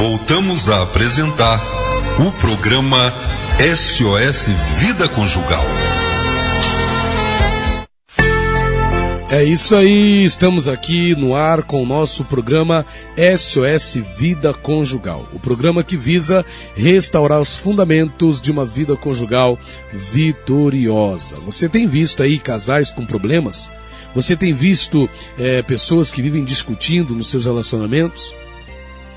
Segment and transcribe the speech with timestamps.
[0.00, 1.60] voltamos a apresentar
[2.26, 3.12] o programa
[3.58, 5.62] SOS Vida Conjugal.
[9.28, 12.82] É isso aí, estamos aqui no ar com o nosso programa
[13.36, 15.28] SOS Vida Conjugal.
[15.34, 19.58] O programa que visa restaurar os fundamentos de uma vida conjugal
[19.92, 21.36] vitoriosa.
[21.44, 23.70] Você tem visto aí casais com problemas?
[24.14, 28.32] Você tem visto é, pessoas que vivem discutindo nos seus relacionamentos?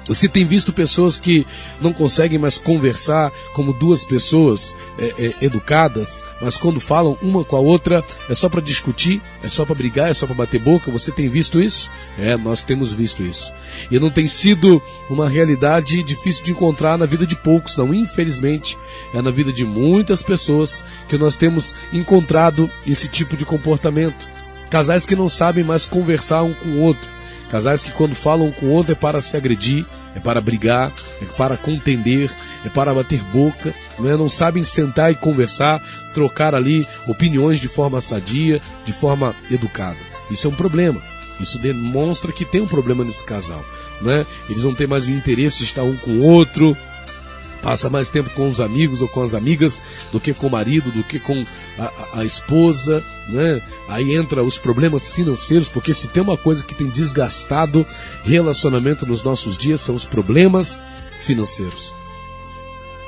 [0.06, 1.48] Você tem visto pessoas que
[1.80, 7.56] não conseguem mais conversar como duas pessoas é, é, educadas, mas quando falam uma com
[7.56, 10.92] a outra é só para discutir, é só para brigar, é só para bater boca.
[10.92, 11.90] Você tem visto isso?
[12.20, 13.52] É, nós temos visto isso.
[13.90, 17.94] E não tem sido uma realidade difícil de encontrar na vida de poucos, não.
[17.94, 18.78] Infelizmente,
[19.14, 24.28] é na vida de muitas pessoas que nós temos encontrado esse tipo de comportamento.
[24.70, 27.14] Casais que não sabem mais conversar um com o outro
[27.50, 31.26] Casais que quando falam com o outro é para se agredir, é para brigar, é
[31.38, 32.32] para contender,
[32.66, 34.18] é para bater boca, não, é?
[34.18, 35.82] não sabem sentar e conversar,
[36.14, 39.98] trocar ali opiniões de forma sadia, de forma educada.
[40.30, 41.02] Isso é um problema.
[41.40, 43.64] Isso demonstra que tem um problema nesse casal.
[44.02, 44.26] Né?
[44.50, 46.78] Eles não têm mais o interesse de estar um com o outro,
[47.64, 50.92] passa mais tempo com os amigos ou com as amigas do que com o marido,
[50.92, 51.44] do que com
[51.80, 53.62] a, a, esposa, né?
[53.88, 57.88] Aí entra os problemas financeiros, porque se tem uma coisa que tem desgastado
[58.24, 60.82] relacionamento nos nossos dias são os problemas
[61.22, 61.96] financeiros.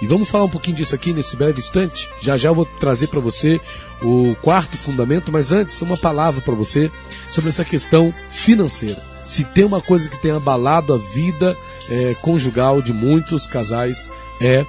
[0.02, 2.10] E vamos falar um pouquinho disso aqui nesse breve instante.
[2.22, 3.60] Já já eu vou trazer para você
[4.02, 6.92] o quarto fundamento, mas antes uma palavra para você
[7.30, 9.02] sobre essa questão financeira.
[9.26, 11.58] Se tem uma coisa que tem abalado a vida
[11.90, 14.66] é, conjugal de muitos casais é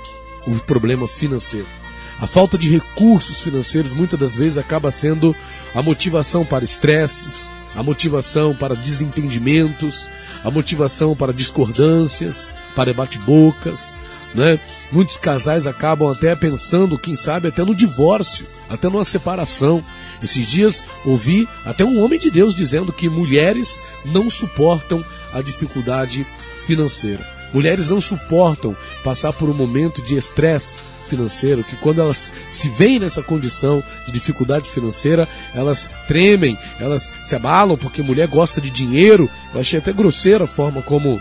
[0.47, 1.67] o problema financeiro.
[2.21, 5.37] A falta de recursos financeiros muitas das vezes acaba sendo
[5.75, 10.09] a motivação para estresses, a motivação para desentendimentos,
[10.43, 13.95] a motivação para discordâncias, para bate-bocas.
[14.35, 14.59] Né?
[14.91, 19.85] Muitos casais acabam até pensando, quem sabe, até no divórcio, até numa separação.
[20.23, 25.05] Esses dias ouvi até um homem de Deus dizendo que mulheres não suportam
[25.35, 26.27] a dificuldade
[26.65, 27.36] financeira.
[27.53, 32.99] Mulheres não suportam passar por um momento de estresse financeiro, que quando elas se veem
[32.99, 39.31] nessa condição de dificuldade financeira, elas tremem, elas se abalam, porque mulher gosta de dinheiro.
[39.55, 41.21] Eu achei até grosseira a forma como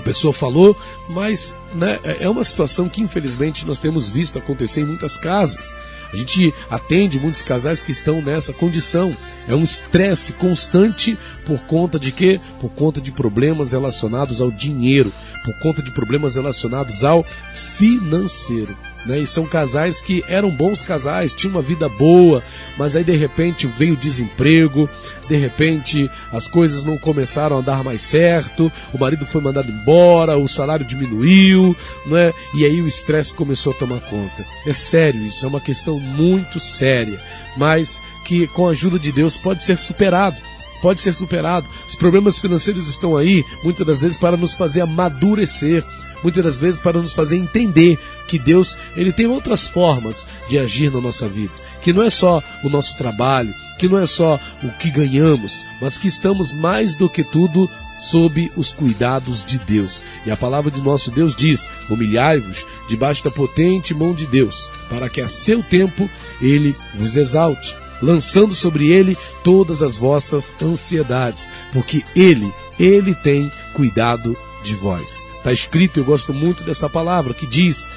[0.00, 0.76] a pessoa falou,
[1.08, 5.74] mas né, é uma situação que infelizmente nós temos visto acontecer em muitas casas.
[6.12, 9.16] A gente atende muitos casais que estão nessa condição.
[9.48, 11.16] É um estresse constante
[11.46, 12.38] por conta de quê?
[12.60, 15.10] Por conta de problemas relacionados ao dinheiro,
[15.44, 18.76] por conta de problemas relacionados ao financeiro.
[19.06, 19.20] Né?
[19.20, 22.42] E são casais que eram bons casais, tinham uma vida boa,
[22.78, 24.88] mas aí de repente veio o desemprego,
[25.28, 30.38] de repente as coisas não começaram a dar mais certo, o marido foi mandado embora,
[30.38, 31.76] o salário diminuiu,
[32.06, 32.32] né?
[32.54, 34.44] e aí o estresse começou a tomar conta.
[34.66, 37.18] É sério isso, é uma questão muito séria,
[37.56, 40.36] mas que com a ajuda de Deus pode ser superado
[40.82, 41.66] pode ser superado.
[41.88, 45.84] Os problemas financeiros estão aí, muitas das vezes, para nos fazer amadurecer,
[46.22, 50.90] muitas das vezes para nos fazer entender que Deus ele tem outras formas de agir
[50.90, 51.52] na nossa vida,
[51.82, 55.98] que não é só o nosso trabalho, que não é só o que ganhamos, mas
[55.98, 57.68] que estamos mais do que tudo
[58.02, 60.04] sob os cuidados de Deus.
[60.26, 65.08] E a palavra de nosso Deus diz: Humilhai-vos debaixo da potente mão de Deus, para
[65.08, 66.08] que a seu tempo
[66.40, 74.36] ele vos exalte, lançando sobre ele todas as vossas ansiedades, porque ele, ele tem cuidado
[74.62, 75.24] de vós.
[75.36, 77.88] Está escrito, eu gosto muito dessa palavra, que diz: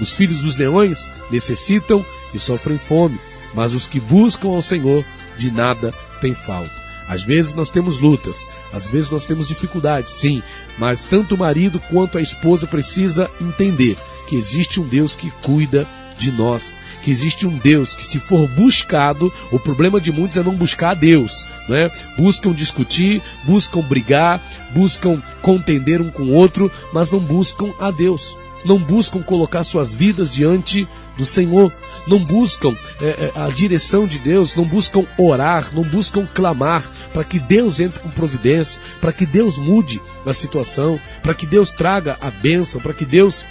[0.00, 3.18] Os filhos dos leões necessitam e sofrem fome,
[3.54, 5.04] mas os que buscam ao Senhor
[5.38, 6.84] de nada têm falta.
[7.08, 10.42] Às vezes nós temos lutas, às vezes nós temos dificuldades, sim,
[10.78, 15.86] mas tanto o marido quanto a esposa precisa entender que existe um Deus que cuida
[16.16, 20.42] de nós que existe um Deus que, se for buscado, o problema de muitos é
[20.42, 21.90] não buscar a Deus, né?
[22.16, 28.38] Buscam discutir, buscam brigar, buscam contender um com o outro, mas não buscam a Deus.
[28.64, 31.70] Não buscam colocar suas vidas diante do Senhor,
[32.06, 36.82] não buscam é, é, a direção de Deus, não buscam orar, não buscam clamar
[37.12, 41.72] para que Deus entre com providência, para que Deus mude a situação, para que Deus
[41.74, 43.44] traga a bênção, para que Deus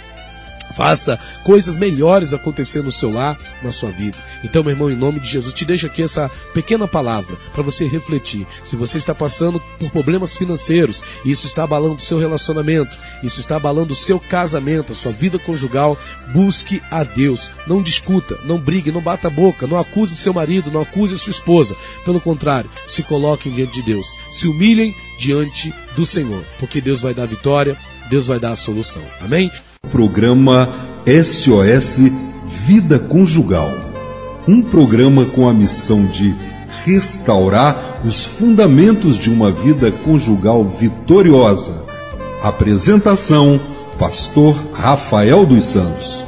[0.76, 4.16] Faça coisas melhores acontecer no seu lar, na sua vida.
[4.42, 7.86] Então, meu irmão, em nome de Jesus, te deixo aqui essa pequena palavra para você
[7.86, 8.46] refletir.
[8.64, 13.56] Se você está passando por problemas financeiros, isso está abalando o seu relacionamento, isso está
[13.56, 15.98] abalando o seu casamento, a sua vida conjugal,
[16.32, 17.50] busque a Deus.
[17.66, 21.30] Não discuta, não brigue, não bata a boca, não acuse seu marido, não acuse sua
[21.30, 21.76] esposa.
[22.04, 27.14] Pelo contrário, se coloquem diante de Deus, se humilhem diante do Senhor, porque Deus vai
[27.14, 27.76] dar vitória
[28.08, 29.02] Deus vai dar a solução.
[29.20, 29.50] Amém?
[29.94, 30.68] Programa
[31.06, 32.00] SOS
[32.66, 33.70] Vida Conjugal.
[34.48, 36.34] Um programa com a missão de
[36.84, 41.76] restaurar os fundamentos de uma vida conjugal vitoriosa.
[42.42, 43.60] Apresentação:
[43.96, 46.24] Pastor Rafael dos Santos.